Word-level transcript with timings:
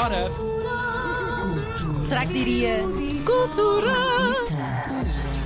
Bora! 0.00 0.32
Será 2.02 2.24
que 2.24 2.32
diria 2.32 2.78
cultura? 3.22 3.92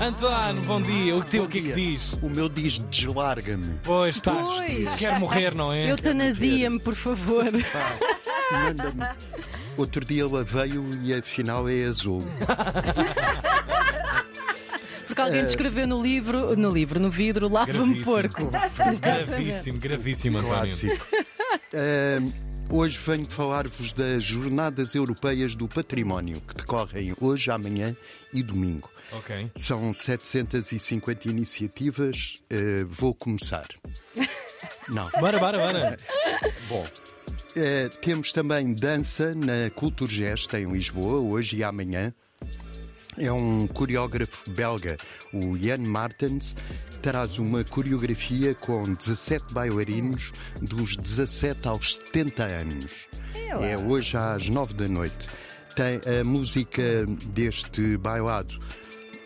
Antoine, 0.01 0.61
bom 0.61 0.81
dia. 0.81 1.17
O 1.17 1.25
teu 1.25 1.43
o 1.43 1.49
que 1.49 1.59
é 1.59 1.61
que 1.61 1.73
diz? 1.73 2.13
O 2.23 2.31
meu 2.31 2.49
diz 2.49 2.79
deslarga-me. 2.79 3.81
Pois 3.83 4.15
estás. 4.15 4.37
Pois. 4.39 4.95
Quer 4.95 5.19
morrer, 5.19 5.57
não 5.57 5.73
é? 5.73 5.91
Eutanasia-me, 5.91 6.79
por 6.79 6.95
favor. 6.95 7.47
Manda-me. 8.53 9.09
Outro 9.77 10.05
dia 10.05 10.25
lavei-o 10.25 11.03
e 11.03 11.13
afinal 11.13 11.69
é 11.69 11.83
azul. 11.87 12.23
Porque 15.05 15.21
alguém 15.21 15.45
descreveu 15.45 15.89
no 15.89 16.01
livro, 16.01 16.57
no 16.57 16.71
livro, 16.71 17.01
no 17.01 17.11
vidro, 17.11 17.49
lava-me 17.49 18.05
porco. 18.05 18.49
Gravíssimo, 19.01 19.81
gravíssimo, 19.81 20.39
António. 20.39 20.59
Clássico. 20.59 21.07
Ahm, 21.73 22.31
hoje 22.71 22.99
venho 22.99 23.27
falar-vos 23.27 23.93
das 23.93 24.23
Jornadas 24.25 24.95
Europeias 24.95 25.55
do 25.55 25.69
Património, 25.69 26.41
que 26.41 26.55
decorrem 26.55 27.15
hoje, 27.21 27.51
amanhã 27.51 27.97
e 28.33 28.43
domingo. 28.43 28.91
Ok. 29.13 29.51
São 29.57 29.93
750 29.93 31.29
iniciativas. 31.29 32.43
Ah, 32.51 32.85
vou 32.89 33.15
começar. 33.15 33.67
Não. 34.89 35.11
Bora, 35.19 35.39
bora, 35.39 35.59
bora. 35.59 35.97
Bom, 36.69 36.87
eh, 37.57 37.89
temos 38.01 38.33
também 38.33 38.75
dança 38.75 39.35
na 39.35 39.71
Culturgest 39.75 40.53
em 40.55 40.71
Lisboa, 40.71 41.21
hoje 41.21 41.57
e 41.57 41.65
amanhã. 41.65 42.13
É 43.17 43.31
um 43.31 43.67
coreógrafo 43.67 44.51
belga, 44.51 44.97
o 45.33 45.57
Jan 45.57 45.79
Martens, 45.79 46.57
traz 47.01 47.39
uma 47.39 47.63
coreografia 47.65 48.55
com 48.55 48.83
17 48.83 49.55
bailarinos 49.55 50.33
dos 50.61 50.97
17 50.97 51.69
aos 51.69 51.95
70 51.95 52.45
anos. 52.45 52.93
É 53.63 53.77
hoje 53.77 54.17
às 54.17 54.49
9 54.49 54.75
da 54.75 54.89
noite. 54.89 55.27
Tem 55.77 56.01
a 56.21 56.25
música 56.25 57.07
deste 57.33 57.97
bailado 57.97 58.59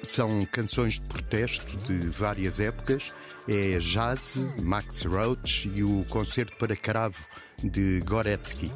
são 0.03 0.47
canções 0.47 0.95
de 0.95 1.01
protesto 1.07 1.77
de 1.87 2.09
várias 2.09 2.61
épocas. 2.61 3.13
É 3.49 3.79
Jazz, 3.79 4.37
Max 4.63 5.03
Roach 5.03 5.71
e 5.75 5.83
o 5.83 6.05
Concerto 6.09 6.57
para 6.57 6.77
Cravo 6.77 7.19
de 7.63 8.01
Goretsky. 8.01 8.73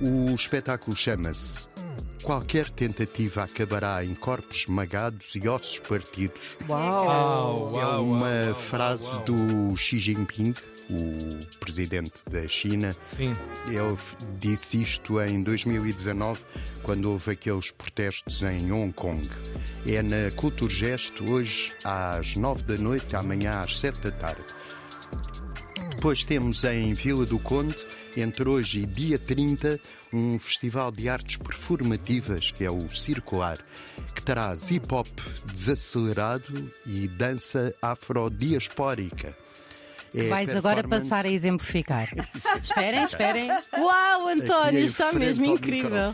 O 0.00 0.34
espetáculo 0.34 0.96
chama-se 0.96 1.68
Qualquer 2.22 2.70
tentativa 2.70 3.42
acabará 3.42 4.04
em 4.04 4.14
corpos 4.14 4.60
esmagados 4.60 5.34
e 5.34 5.48
ossos 5.48 5.78
partidos. 5.80 6.56
Uau, 6.68 6.80
é 7.78 7.84
uau, 7.84 8.04
uma 8.04 8.26
uau, 8.28 8.46
uau, 8.46 8.54
frase 8.54 9.16
uau. 9.16 9.24
do 9.24 9.76
Xi 9.76 9.98
Jinping, 9.98 10.54
o 10.88 11.56
presidente 11.58 12.12
da 12.30 12.46
China. 12.46 12.94
Sim. 13.04 13.36
Ele 13.66 13.96
disse 14.38 14.82
isto 14.82 15.20
em 15.20 15.42
2019, 15.42 16.40
quando 16.82 17.10
houve 17.10 17.32
aqueles 17.32 17.70
protestos 17.70 18.42
em 18.42 18.70
Hong 18.72 18.92
Kong. 18.92 19.28
É 19.86 20.02
na 20.02 20.30
Culturgest, 20.36 21.20
hoje 21.22 21.72
às 21.82 22.36
9 22.36 22.62
da 22.62 22.80
noite, 22.80 23.16
amanhã 23.16 23.60
às 23.60 23.78
7 23.80 24.00
da 24.00 24.10
tarde. 24.10 24.44
Depois 26.02 26.24
temos 26.24 26.64
em 26.64 26.92
Vila 26.94 27.24
do 27.24 27.38
Conde, 27.38 27.76
entre 28.16 28.48
hoje 28.48 28.80
e 28.80 28.86
dia 28.86 29.20
30, 29.20 29.78
um 30.12 30.36
festival 30.36 30.90
de 30.90 31.08
artes 31.08 31.36
performativas 31.36 32.50
que 32.50 32.64
é 32.64 32.70
o 32.72 32.90
Circular, 32.90 33.56
que 34.12 34.20
traz 34.20 34.68
hip 34.72 34.92
hop 34.92 35.06
desacelerado 35.44 36.72
e 36.84 37.06
dança 37.06 37.72
afrodiaspórica. 37.80 39.41
É 40.14 40.28
Vais 40.28 40.50
agora 40.50 40.86
passar 40.86 41.24
a 41.24 41.30
exemplificar. 41.30 42.08
esperem, 42.62 43.02
esperem. 43.02 43.50
Uau, 43.78 44.28
António, 44.28 44.80
está 44.80 45.12
mesmo 45.12 45.46
incrível. 45.46 46.12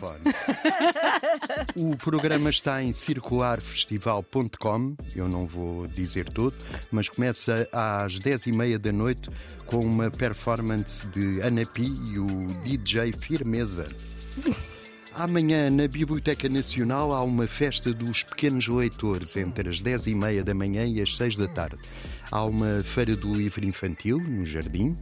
o 1.75 1.97
programa 1.97 2.49
está 2.49 2.81
em 2.81 2.93
circularfestival.com, 2.93 4.95
eu 5.15 5.27
não 5.27 5.45
vou 5.45 5.87
dizer 5.87 6.29
tudo, 6.29 6.55
mas 6.91 7.09
começa 7.09 7.67
às 7.73 8.19
10h30 8.19 8.77
da 8.77 8.91
noite 8.91 9.29
com 9.65 9.79
uma 9.79 10.09
performance 10.09 11.05
de 11.07 11.41
Ana 11.41 11.65
Pi 11.65 11.93
e 12.11 12.19
o 12.19 12.47
DJ 12.63 13.13
Firmeza. 13.13 13.87
Amanhã, 15.19 15.69
na 15.69 15.85
Biblioteca 15.85 16.47
Nacional, 16.47 17.11
há 17.13 17.21
uma 17.21 17.45
festa 17.45 17.93
dos 17.93 18.23
pequenos 18.23 18.69
leitores, 18.69 19.35
entre 19.35 19.67
as 19.67 19.81
10h30 19.81 20.43
da 20.43 20.53
manhã 20.53 20.85
e 20.85 21.01
as 21.01 21.13
6 21.17 21.35
da 21.35 21.45
tarde. 21.45 21.75
Há 22.31 22.45
uma 22.45 22.81
feira 22.85 23.17
do 23.17 23.33
livro 23.33 23.65
infantil, 23.65 24.17
no 24.17 24.45
jardim. 24.45 24.95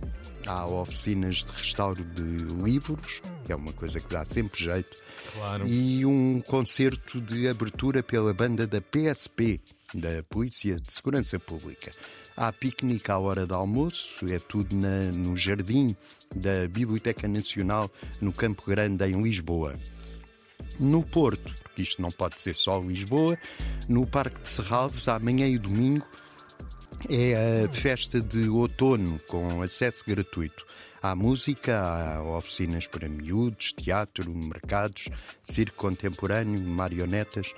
Há 0.47 0.65
oficinas 0.65 1.43
de 1.43 1.51
restauro 1.51 2.03
de 2.03 2.23
livros, 2.63 3.21
que 3.45 3.51
é 3.51 3.55
uma 3.55 3.71
coisa 3.73 3.99
que 3.99 4.11
dá 4.11 4.25
sempre 4.25 4.59
jeito. 4.63 4.97
Claro. 5.33 5.67
E 5.67 6.03
um 6.03 6.41
concerto 6.41 7.21
de 7.21 7.47
abertura 7.47 8.01
pela 8.01 8.33
banda 8.33 8.65
da 8.65 8.81
PSP, 8.81 9.61
da 9.93 10.23
Polícia 10.27 10.79
de 10.79 10.91
Segurança 10.91 11.37
Pública. 11.37 11.91
Há 12.35 12.51
piquenique 12.51 13.11
à 13.11 13.19
hora 13.19 13.45
do 13.45 13.53
almoço, 13.53 14.25
é 14.31 14.39
tudo 14.39 14.75
na- 14.75 15.11
no 15.11 15.37
jardim 15.37 15.95
da 16.35 16.67
Biblioteca 16.67 17.27
Nacional, 17.27 17.91
no 18.19 18.33
Campo 18.33 18.63
Grande, 18.65 19.05
em 19.05 19.21
Lisboa. 19.21 19.75
No 20.79 21.03
Porto, 21.03 21.55
porque 21.63 21.81
isto 21.81 22.01
não 22.01 22.11
pode 22.11 22.41
ser 22.41 22.55
só 22.55 22.79
Lisboa, 22.79 23.37
no 23.89 24.05
Parque 24.05 24.41
de 24.41 24.47
Serralves, 24.47 25.07
amanhã 25.07 25.47
e 25.47 25.57
domingo, 25.57 26.05
é 27.09 27.65
a 27.65 27.73
festa 27.73 28.19
de 28.19 28.47
outono 28.49 29.19
com 29.27 29.61
acesso 29.61 30.03
gratuito. 30.05 30.65
Há 31.01 31.15
música, 31.15 31.79
há 31.79 32.23
oficinas 32.23 32.87
para 32.87 33.07
miúdos, 33.07 33.71
teatro, 33.71 34.33
mercados, 34.33 35.09
circo 35.43 35.77
contemporâneo, 35.77 36.59
marionetas. 36.59 37.53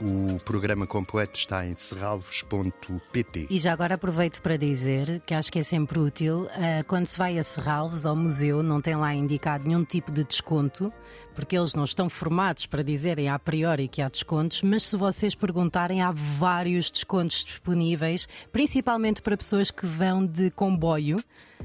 O 0.00 0.38
programa 0.40 0.86
completo 0.86 1.38
está 1.38 1.66
em 1.66 1.74
serralvos.pt. 1.74 3.46
E 3.48 3.58
já 3.58 3.72
agora 3.72 3.94
aproveito 3.94 4.40
para 4.42 4.56
dizer 4.56 5.22
que 5.24 5.32
acho 5.32 5.50
que 5.50 5.58
é 5.58 5.62
sempre 5.62 5.98
útil 5.98 6.48
ah, 6.52 6.84
quando 6.86 7.06
se 7.06 7.16
vai 7.16 7.38
a 7.38 7.44
Serralves 7.44 8.06
ao 8.06 8.14
museu, 8.14 8.62
não 8.62 8.80
tem 8.80 8.96
lá 8.96 9.14
indicado 9.14 9.66
nenhum 9.66 9.84
tipo 9.84 10.12
de 10.12 10.24
desconto, 10.24 10.92
porque 11.34 11.56
eles 11.56 11.74
não 11.74 11.84
estão 11.84 12.08
formados 12.08 12.66
para 12.66 12.82
dizerem 12.82 13.28
a 13.28 13.38
priori 13.38 13.88
que 13.88 14.02
há 14.02 14.08
descontos, 14.08 14.62
mas 14.62 14.88
se 14.88 14.96
vocês 14.96 15.34
perguntarem, 15.34 16.02
há 16.02 16.10
vários 16.10 16.90
descontos 16.90 17.44
disponíveis, 17.44 18.28
principalmente 18.52 19.22
para 19.22 19.36
pessoas 19.36 19.70
que 19.70 19.86
vão 19.86 20.26
de 20.26 20.50
comboio. 20.50 21.22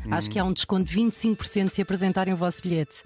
Acho 0.09 0.29
que 0.29 0.39
há 0.39 0.43
um 0.43 0.53
desconto 0.53 0.89
de 0.89 0.97
25% 0.97 1.69
se 1.69 1.81
apresentarem 1.81 2.33
o 2.33 2.37
vosso 2.37 2.61
bilhete. 2.61 3.03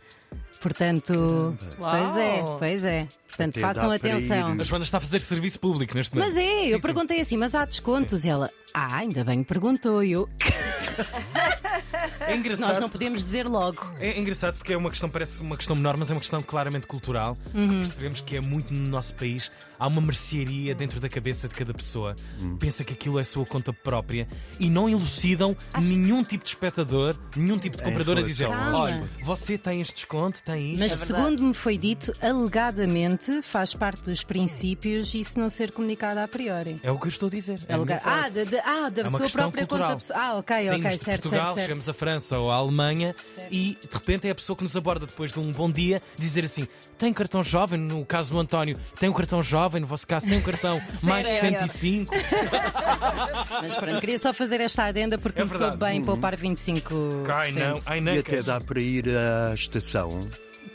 Portanto, 0.65 1.55
pois 1.77 2.17
é, 2.17 2.41
Uau. 2.41 2.57
pois 2.57 2.83
é. 2.83 3.07
Portanto, 3.27 3.51
Até 3.51 3.61
dá 3.61 3.67
façam 3.67 3.85
para 3.87 3.95
atenção. 3.97 4.55
ir. 4.55 4.61
A 4.61 4.63
Joana 4.63 4.83
está 4.83 4.97
a 4.97 4.99
fazer 4.99 5.21
serviço 5.21 5.59
público 5.59 5.93
neste 5.95 6.15
momento. 6.15 6.33
Mas 6.33 6.37
é, 6.43 6.47
Sim, 6.63 6.67
eu 6.69 6.77
sim. 6.77 6.81
perguntei 6.81 7.21
assim, 7.21 7.37
mas 7.37 7.53
há 7.53 7.65
descontos? 7.65 8.25
E 8.25 8.29
ela, 8.29 8.49
ah, 8.73 8.95
ainda 8.95 9.23
bem 9.23 9.43
que 9.43 9.47
perguntou. 9.47 10.03
E 10.03 10.13
eu, 10.13 10.27
É 12.19 12.35
engraçado. 12.35 12.67
nós 12.69 12.79
não 12.79 12.89
podemos 12.89 13.19
dizer 13.19 13.47
logo. 13.47 13.91
É 13.99 14.17
engraçado 14.19 14.55
porque 14.55 14.73
é 14.73 14.77
uma 14.77 14.89
questão, 14.89 15.09
parece 15.09 15.41
uma 15.41 15.55
questão 15.57 15.75
menor, 15.75 15.97
mas 15.97 16.09
é 16.09 16.13
uma 16.13 16.19
questão 16.19 16.41
claramente 16.41 16.87
cultural. 16.87 17.37
Uhum. 17.53 17.67
Que 17.67 17.75
percebemos 17.87 18.21
que 18.21 18.35
é 18.37 18.41
muito 18.41 18.73
no 18.73 18.87
nosso 18.89 19.13
país. 19.15 19.51
Há 19.79 19.87
uma 19.87 20.01
mercearia 20.01 20.73
dentro 20.73 20.99
da 20.99 21.09
cabeça 21.09 21.47
de 21.47 21.55
cada 21.55 21.73
pessoa. 21.73 22.15
Pensa 22.59 22.83
que 22.83 22.93
aquilo 22.93 23.19
é 23.19 23.23
sua 23.23 23.45
conta 23.45 23.71
própria 23.73 24.27
e 24.59 24.69
não 24.69 24.87
elucidam 24.89 25.55
nenhum 25.81 26.23
tipo 26.23 26.43
de 26.43 26.49
espectador, 26.51 27.15
nenhum 27.35 27.57
tipo 27.57 27.77
de 27.77 27.83
comprador 27.83 28.17
a 28.17 28.21
dizer: 28.21 28.47
olha, 28.47 29.03
você 29.23 29.57
tem 29.57 29.81
este 29.81 29.95
desconto, 29.95 30.41
tem 30.43 30.71
isto. 30.73 30.79
Mas 30.79 30.91
É 31.01 31.05
segundo 31.05 31.43
me 31.43 31.53
foi 31.53 31.77
dito, 31.77 32.13
alegadamente 32.21 33.41
faz 33.41 33.73
parte 33.73 34.03
dos 34.03 34.23
princípios 34.23 35.13
isso 35.13 35.37
não 35.39 35.49
ser 35.49 35.71
comunicado 35.71 36.19
a 36.19 36.27
priori. 36.27 36.79
É 36.81 36.91
o 36.91 36.97
que 36.99 37.05
eu 37.05 37.09
estou 37.09 37.27
a 37.27 37.29
dizer. 37.29 37.59
É 37.67 37.73
a 37.73 37.75
Alega- 37.75 38.01
Ah, 38.05 38.29
de- 38.29 38.45
de- 38.45 38.59
ah, 38.59 38.89
da 38.89 39.01
É 39.03 39.07
sua 39.09 39.29
própria 39.29 39.65
cultural. 39.67 39.87
conta 39.89 39.97
pessoal. 39.97 40.19
Ah, 40.19 40.33
ok, 40.37 40.55
Saímos 40.55 40.85
ok, 40.85 40.97
certo, 40.97 41.21
Portugal, 41.23 41.45
certo, 41.53 41.55
certo. 41.55 41.69
França 42.05 42.37
ou 42.37 42.51
à 42.51 42.55
Alemanha 42.57 43.15
e 43.49 43.75
de 43.81 43.89
repente 43.91 44.27
é 44.27 44.29
a 44.29 44.35
pessoa 44.35 44.55
que 44.55 44.61
nos 44.61 44.75
aborda 44.75 45.07
depois 45.07 45.33
de 45.33 45.39
um 45.39 45.51
bom 45.51 45.71
dia 45.71 46.03
dizer 46.15 46.45
assim: 46.45 46.67
tem 46.99 47.11
cartão 47.11 47.43
jovem, 47.43 47.79
no 47.79 48.05
caso 48.05 48.29
do 48.31 48.39
António, 48.39 48.77
tem 48.99 49.09
um 49.09 49.13
cartão 49.13 49.41
jovem, 49.41 49.81
no 49.81 49.87
vosso 49.87 50.05
caso 50.07 50.27
tem 50.27 50.37
um 50.37 50.41
cartão 50.41 50.79
mais 51.01 51.25
Sério? 51.25 51.59
65. 51.61 52.13
Mas 53.59 53.73
pronto, 53.75 53.99
queria 53.99 54.19
só 54.19 54.31
fazer 54.31 54.61
esta 54.61 54.83
adenda 54.83 55.17
porque 55.17 55.41
É 55.41 55.45
verdade. 55.45 55.77
bem 55.77 56.05
poupar 56.05 56.37
25%. 56.37 57.27
Ai 57.27 57.51
não, 57.53 57.77
ai 57.87 57.99
não. 57.99 58.13
E 58.13 58.19
até 58.19 58.43
dá 58.43 58.61
para 58.61 58.79
ir 58.79 59.05
à 59.09 59.55
estação, 59.55 60.27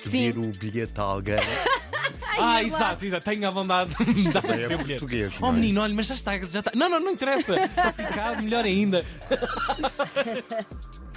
pedir 0.03 0.37
o 0.37 0.49
bilhete 0.49 0.95
a 0.97 1.03
alguém. 1.03 1.37
Ah, 2.39 2.63
exato, 2.63 3.05
exato. 3.05 3.25
Tenho 3.25 3.47
a 3.47 3.51
vontade 3.51 3.95
de 3.95 4.05
me 4.13 4.29
dar 4.33 4.45
É 4.45 4.77
português. 4.77 5.33
Oh 5.41 5.49
é? 5.49 5.53
menino, 5.53 5.83
olha, 5.83 5.95
mas 5.95 6.07
já 6.07 6.15
está, 6.15 6.39
já 6.39 6.61
está. 6.61 6.73
Não, 6.75 6.89
não, 6.89 7.01
não 7.01 7.13
interessa. 7.13 7.65
Está 7.65 7.93
picado, 7.93 8.43
melhor 8.43 8.65
ainda. 8.65 9.05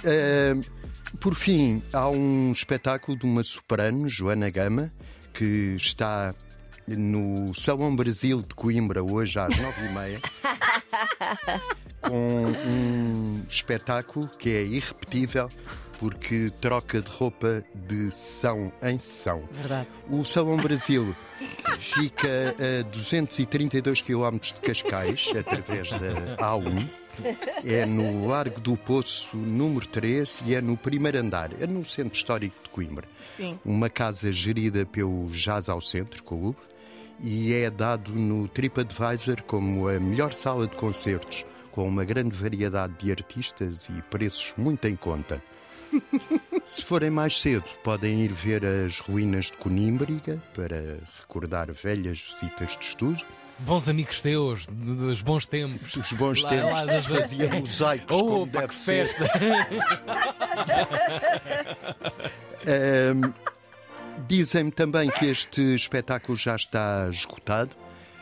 Eh, 0.02 0.54
por 1.20 1.34
fim, 1.34 1.82
há 1.92 2.08
um 2.08 2.52
espetáculo 2.52 3.18
de 3.18 3.24
uma 3.24 3.42
soprano, 3.42 4.08
Joana 4.08 4.50
Gama, 4.50 4.90
que 5.32 5.74
está 5.76 6.34
no 6.86 7.54
Salão 7.54 7.94
Brasil 7.94 8.42
de 8.42 8.54
Coimbra 8.54 9.02
hoje 9.02 9.38
às 9.38 9.56
nove 9.56 9.86
e 9.86 9.92
meia 9.94 10.20
com 12.02 12.44
um 12.68 13.42
espetáculo 13.48 14.28
que 14.38 14.50
é 14.50 14.62
irrepetível 14.62 15.48
porque 15.98 16.52
troca 16.60 17.00
de 17.00 17.10
roupa 17.10 17.64
de 17.74 18.10
sessão 18.10 18.70
em 18.82 18.98
sessão. 18.98 19.48
Verdade. 19.52 19.88
O 20.10 20.24
Salão 20.24 20.58
Brasil 20.58 21.16
fica 21.78 22.54
a 22.58 22.82
232 22.82 24.02
km 24.02 24.38
de 24.38 24.54
Cascais, 24.60 25.32
através 25.38 25.90
da 25.90 26.36
A1. 26.36 26.88
É 27.64 27.86
no 27.86 28.26
Largo 28.26 28.60
do 28.60 28.76
Poço, 28.76 29.36
número 29.36 29.86
3, 29.86 30.42
e 30.46 30.54
é 30.54 30.60
no 30.60 30.76
primeiro 30.76 31.18
andar, 31.18 31.50
é 31.60 31.66
no 31.66 31.84
Centro 31.84 32.16
Histórico 32.16 32.56
de 32.64 32.70
Coimbra. 32.70 33.06
Sim. 33.20 33.58
Uma 33.64 33.88
casa 33.88 34.32
gerida 34.32 34.84
pelo 34.84 35.28
Jazz 35.28 35.68
ao 35.68 35.80
Centro, 35.80 36.22
Clube, 36.22 36.58
e 37.20 37.54
é 37.54 37.70
dado 37.70 38.10
no 38.12 38.48
TripAdvisor 38.48 39.42
como 39.44 39.88
a 39.88 40.00
melhor 40.00 40.32
sala 40.32 40.66
de 40.66 40.74
concertos, 40.74 41.46
com 41.70 41.86
uma 41.86 42.04
grande 42.04 42.34
variedade 42.34 42.94
de 42.98 43.10
artistas 43.12 43.88
e 43.88 44.02
preços 44.02 44.52
muito 44.56 44.86
em 44.88 44.96
conta. 44.96 45.42
Se 46.66 46.82
forem 46.82 47.10
mais 47.10 47.38
cedo, 47.40 47.64
podem 47.82 48.22
ir 48.22 48.32
ver 48.32 48.64
as 48.64 48.98
ruínas 48.98 49.46
de 49.46 49.52
Conímbriga 49.52 50.42
para 50.54 50.98
recordar 51.20 51.70
velhas 51.72 52.18
visitas 52.20 52.76
de 52.76 52.84
estudo. 52.86 53.22
Bons 53.60 53.88
amigos 53.88 54.20
teus, 54.20 54.66
dos 54.66 55.20
bons 55.22 55.46
tempos. 55.46 55.94
Os 55.94 56.12
bons 56.12 56.42
Lá- 56.42 56.50
tempos 56.50 56.80
lá 56.80 56.86
que 56.86 56.94
se 56.94 57.08
fazia 57.08 57.48
mosaicos 57.50 58.16
Oh, 58.16 58.24
como 58.24 58.46
deve 58.46 58.66
que 58.68 58.74
ser. 58.74 59.06
festa! 59.06 59.30
Ahm, 62.66 63.32
Dizem-me 64.28 64.70
também 64.70 65.10
que 65.10 65.26
este 65.26 65.74
espetáculo 65.74 66.38
já 66.38 66.54
está 66.54 67.08
esgotado, 67.10 67.70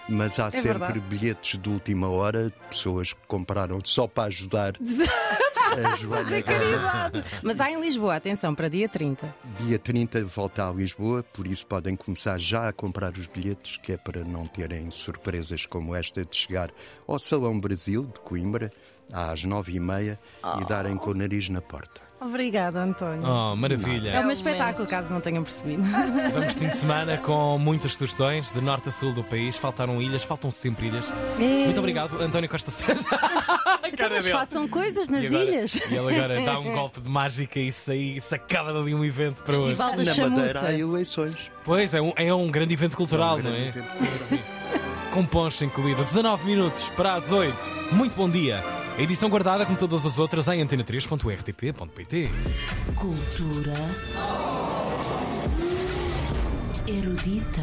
mas 0.08 0.40
há 0.40 0.50
sempre 0.50 0.68
verdade. 0.70 1.00
bilhetes 1.00 1.58
de 1.60 1.68
última 1.68 2.08
hora 2.08 2.46
de 2.46 2.54
pessoas 2.70 3.12
que 3.12 3.20
compraram 3.28 3.78
só 3.84 4.08
para 4.08 4.24
ajudar 4.24 4.72
a 5.72 5.94
Joana 5.94 6.40
Gama. 6.40 7.12
Mas 7.42 7.60
há 7.60 7.70
em 7.70 7.80
Lisboa, 7.80 8.16
atenção, 8.16 8.54
para 8.54 8.68
dia 8.68 8.88
30. 8.88 9.34
Dia 9.60 9.78
30 9.78 10.24
volta 10.24 10.68
a 10.68 10.72
Lisboa, 10.72 11.22
por 11.22 11.46
isso 11.46 11.66
podem 11.66 11.96
começar 11.96 12.38
já 12.38 12.68
a 12.68 12.72
comprar 12.72 13.12
os 13.16 13.26
bilhetes, 13.26 13.76
que 13.78 13.92
é 13.92 13.96
para 13.96 14.24
não 14.24 14.46
terem 14.46 14.90
surpresas 14.90 15.66
como 15.66 15.94
esta 15.94 16.24
de 16.24 16.36
chegar 16.36 16.70
ao 17.06 17.18
Salão 17.18 17.58
Brasil 17.58 18.04
de 18.04 18.20
Coimbra 18.20 18.70
às 19.12 19.44
nove 19.44 19.74
e 19.74 19.80
meia 19.80 20.18
e 20.60 20.64
darem 20.64 20.96
com 20.96 21.10
o 21.10 21.14
nariz 21.14 21.48
na 21.48 21.60
porta. 21.60 22.11
Obrigada, 22.24 22.80
António. 22.80 23.22
Oh, 23.26 23.56
maravilha! 23.56 24.10
É 24.10 24.20
um 24.20 24.30
espetáculo, 24.30 24.86
caso 24.86 25.12
não 25.12 25.20
tenham 25.20 25.42
percebido. 25.42 25.82
Vamos 26.32 26.54
fim 26.54 26.68
de 26.68 26.76
semana 26.76 27.18
com 27.18 27.58
muitas 27.58 27.94
sugestões 27.96 28.52
de 28.52 28.60
norte 28.60 28.88
a 28.88 28.92
sul 28.92 29.12
do 29.12 29.24
país. 29.24 29.56
Faltaram 29.56 30.00
ilhas, 30.00 30.22
faltam 30.22 30.50
sempre 30.50 30.86
ilhas. 30.86 31.10
Muito 31.38 31.78
obrigado, 31.78 32.20
António 32.22 32.48
Costa 32.48 32.70
Santos. 32.70 33.04
Cara 33.96 34.14
Mas 34.14 34.24
dele. 34.24 34.36
façam 34.36 34.66
coisas 34.66 35.08
nas 35.08 35.24
E 35.24 35.26
agora- 35.26 35.44
ilhas. 35.44 35.74
E 35.74 35.94
ele 35.94 36.16
agora 36.16 36.40
dá 36.40 36.58
um 36.58 36.72
golpe 36.72 37.00
de 37.00 37.08
mágica 37.08 37.60
e 37.60 37.70
saí, 37.70 38.20
sacava 38.20 38.72
dali 38.72 38.94
um 38.94 39.04
evento 39.04 39.42
para 39.42 39.52
hoje. 39.54 39.64
Festival 39.64 39.90
da 39.90 39.96
Na 40.04 40.14
Madeira 40.30 40.52
Chamuça. 40.54 40.66
há 40.66 40.72
eleições. 40.78 41.50
Pois, 41.64 41.92
é 41.92 42.00
um, 42.00 42.12
é 42.16 42.32
um 42.32 42.50
grande 42.50 42.72
evento 42.72 42.96
cultural, 42.96 43.36
É 43.36 43.40
um 43.40 43.42
não 43.44 43.50
grande 43.50 43.66
é? 43.66 43.68
evento 43.68 43.92
Sim, 43.92 44.06
sim. 44.36 44.40
Com 45.12 45.26
poncha 45.26 45.64
incluída. 45.64 46.02
19 46.04 46.44
minutos 46.46 46.88
para 46.90 47.14
as 47.14 47.30
8. 47.32 47.54
Muito 47.92 48.16
bom 48.16 48.30
dia. 48.30 48.62
A 48.96 49.00
edição 49.02 49.28
guardada, 49.30 49.64
como 49.64 49.78
todas 49.78 50.04
as 50.04 50.18
outras, 50.18 50.46
em 50.48 50.64
antena3.rtp.pt. 50.64 52.30
Cultura 52.94 53.72
erudita. 56.86 57.62